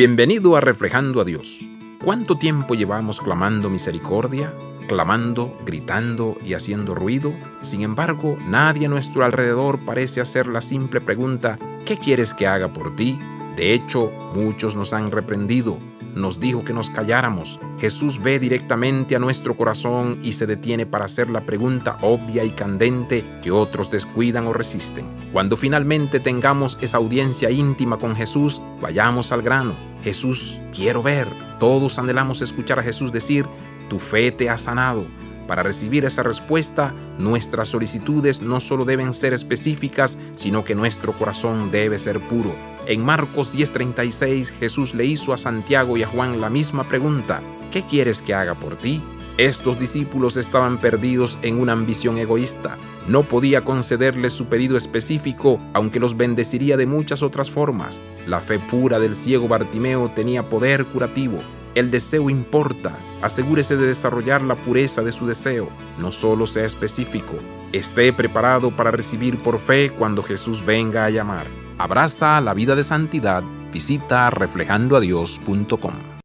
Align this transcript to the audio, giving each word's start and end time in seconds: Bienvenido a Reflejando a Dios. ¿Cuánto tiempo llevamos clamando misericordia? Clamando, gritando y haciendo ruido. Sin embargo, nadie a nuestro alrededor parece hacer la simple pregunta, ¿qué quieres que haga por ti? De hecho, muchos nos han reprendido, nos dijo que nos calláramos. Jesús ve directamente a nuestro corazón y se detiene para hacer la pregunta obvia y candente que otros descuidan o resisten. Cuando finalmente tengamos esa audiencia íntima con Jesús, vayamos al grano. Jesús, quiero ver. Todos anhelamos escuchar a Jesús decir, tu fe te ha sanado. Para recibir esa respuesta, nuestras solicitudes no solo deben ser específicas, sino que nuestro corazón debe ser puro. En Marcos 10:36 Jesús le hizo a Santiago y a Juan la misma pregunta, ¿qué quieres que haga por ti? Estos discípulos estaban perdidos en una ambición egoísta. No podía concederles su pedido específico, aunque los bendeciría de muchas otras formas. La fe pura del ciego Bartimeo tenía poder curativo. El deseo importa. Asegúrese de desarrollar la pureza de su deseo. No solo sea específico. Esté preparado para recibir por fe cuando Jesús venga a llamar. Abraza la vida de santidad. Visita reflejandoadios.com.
Bienvenido 0.00 0.56
a 0.56 0.62
Reflejando 0.62 1.20
a 1.20 1.24
Dios. 1.26 1.68
¿Cuánto 2.02 2.38
tiempo 2.38 2.74
llevamos 2.74 3.20
clamando 3.20 3.68
misericordia? 3.68 4.54
Clamando, 4.88 5.58
gritando 5.66 6.38
y 6.42 6.54
haciendo 6.54 6.94
ruido. 6.94 7.34
Sin 7.60 7.82
embargo, 7.82 8.38
nadie 8.46 8.86
a 8.86 8.88
nuestro 8.88 9.26
alrededor 9.26 9.78
parece 9.84 10.22
hacer 10.22 10.46
la 10.46 10.62
simple 10.62 11.02
pregunta, 11.02 11.58
¿qué 11.84 11.98
quieres 11.98 12.32
que 12.32 12.46
haga 12.46 12.72
por 12.72 12.96
ti? 12.96 13.18
De 13.56 13.74
hecho, 13.74 14.10
muchos 14.34 14.74
nos 14.74 14.94
han 14.94 15.10
reprendido, 15.10 15.76
nos 16.14 16.40
dijo 16.40 16.64
que 16.64 16.72
nos 16.72 16.88
calláramos. 16.88 17.60
Jesús 17.78 18.22
ve 18.22 18.38
directamente 18.38 19.16
a 19.16 19.18
nuestro 19.18 19.54
corazón 19.54 20.18
y 20.22 20.32
se 20.32 20.46
detiene 20.46 20.86
para 20.86 21.04
hacer 21.04 21.28
la 21.28 21.42
pregunta 21.42 21.98
obvia 22.00 22.42
y 22.42 22.52
candente 22.52 23.22
que 23.42 23.50
otros 23.50 23.90
descuidan 23.90 24.46
o 24.46 24.54
resisten. 24.54 25.04
Cuando 25.30 25.58
finalmente 25.58 26.20
tengamos 26.20 26.78
esa 26.80 26.96
audiencia 26.96 27.50
íntima 27.50 27.98
con 27.98 28.16
Jesús, 28.16 28.62
vayamos 28.80 29.30
al 29.30 29.42
grano. 29.42 29.89
Jesús, 30.02 30.60
quiero 30.74 31.02
ver. 31.02 31.28
Todos 31.58 31.98
anhelamos 31.98 32.42
escuchar 32.42 32.78
a 32.78 32.82
Jesús 32.82 33.12
decir, 33.12 33.46
tu 33.88 33.98
fe 33.98 34.32
te 34.32 34.48
ha 34.48 34.58
sanado. 34.58 35.06
Para 35.46 35.64
recibir 35.64 36.04
esa 36.04 36.22
respuesta, 36.22 36.94
nuestras 37.18 37.68
solicitudes 37.68 38.40
no 38.40 38.60
solo 38.60 38.84
deben 38.84 39.12
ser 39.12 39.32
específicas, 39.32 40.16
sino 40.36 40.62
que 40.62 40.76
nuestro 40.76 41.12
corazón 41.12 41.72
debe 41.72 41.98
ser 41.98 42.20
puro. 42.20 42.54
En 42.86 43.04
Marcos 43.04 43.52
10:36 43.52 44.50
Jesús 44.50 44.94
le 44.94 45.06
hizo 45.06 45.32
a 45.32 45.38
Santiago 45.38 45.96
y 45.96 46.04
a 46.04 46.06
Juan 46.06 46.40
la 46.40 46.50
misma 46.50 46.84
pregunta, 46.84 47.42
¿qué 47.72 47.84
quieres 47.84 48.22
que 48.22 48.32
haga 48.32 48.54
por 48.54 48.76
ti? 48.76 49.02
Estos 49.38 49.78
discípulos 49.78 50.36
estaban 50.36 50.78
perdidos 50.78 51.38
en 51.42 51.60
una 51.60 51.72
ambición 51.72 52.18
egoísta. 52.18 52.76
No 53.10 53.24
podía 53.24 53.62
concederles 53.62 54.32
su 54.32 54.46
pedido 54.46 54.76
específico, 54.76 55.58
aunque 55.72 55.98
los 55.98 56.16
bendeciría 56.16 56.76
de 56.76 56.86
muchas 56.86 57.24
otras 57.24 57.50
formas. 57.50 58.00
La 58.24 58.40
fe 58.40 58.60
pura 58.60 59.00
del 59.00 59.16
ciego 59.16 59.48
Bartimeo 59.48 60.12
tenía 60.12 60.48
poder 60.48 60.84
curativo. 60.84 61.40
El 61.74 61.90
deseo 61.90 62.30
importa. 62.30 62.92
Asegúrese 63.20 63.76
de 63.76 63.88
desarrollar 63.88 64.42
la 64.42 64.54
pureza 64.54 65.02
de 65.02 65.10
su 65.10 65.26
deseo. 65.26 65.70
No 65.98 66.12
solo 66.12 66.46
sea 66.46 66.64
específico. 66.64 67.34
Esté 67.72 68.12
preparado 68.12 68.70
para 68.70 68.92
recibir 68.92 69.38
por 69.38 69.58
fe 69.58 69.90
cuando 69.90 70.22
Jesús 70.22 70.64
venga 70.64 71.04
a 71.04 71.10
llamar. 71.10 71.48
Abraza 71.78 72.40
la 72.40 72.54
vida 72.54 72.76
de 72.76 72.84
santidad. 72.84 73.42
Visita 73.72 74.30
reflejandoadios.com. 74.30 76.10